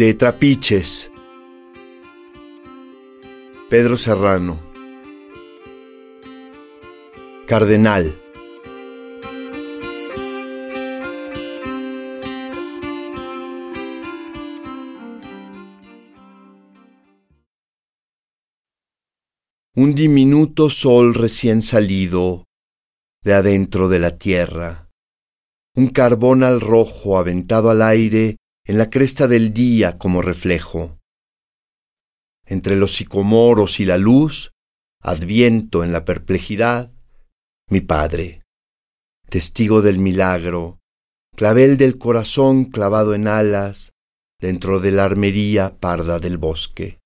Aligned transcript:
De 0.00 0.14
Trapiches. 0.14 1.10
Pedro 3.68 3.98
Serrano. 3.98 4.58
Cardenal. 7.46 8.18
Un 19.74 19.94
diminuto 19.94 20.70
sol 20.70 21.12
recién 21.12 21.60
salido 21.60 22.46
de 23.22 23.34
adentro 23.34 23.90
de 23.90 23.98
la 23.98 24.16
tierra, 24.16 24.88
un 25.76 25.88
carbón 25.88 26.42
al 26.42 26.62
rojo 26.62 27.18
aventado 27.18 27.68
al 27.68 27.82
aire 27.82 28.39
en 28.66 28.78
la 28.78 28.90
cresta 28.90 29.26
del 29.26 29.52
día 29.52 29.98
como 29.98 30.22
reflejo. 30.22 30.98
Entre 32.46 32.76
los 32.76 32.94
sicomoros 32.94 33.80
y 33.80 33.84
la 33.84 33.98
luz, 33.98 34.52
adviento 35.02 35.82
en 35.84 35.92
la 35.92 36.04
perplejidad, 36.04 36.92
mi 37.68 37.80
Padre, 37.80 38.42
testigo 39.28 39.82
del 39.82 39.98
milagro, 39.98 40.78
clavel 41.36 41.76
del 41.76 41.98
corazón 41.98 42.64
clavado 42.66 43.14
en 43.14 43.28
alas, 43.28 43.92
dentro 44.40 44.80
de 44.80 44.92
la 44.92 45.04
armería 45.04 45.78
parda 45.78 46.18
del 46.18 46.38
bosque. 46.38 46.99